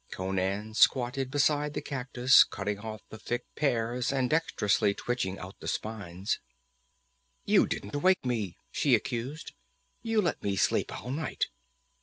[0.09, 5.67] Conan squatted beside the cactus, cutting off the thick pears and dexterously twitching out the
[5.67, 6.39] spikes.
[7.45, 9.53] "You didn't awake me," she accused.
[10.01, 11.49] "You let me sleep all night!"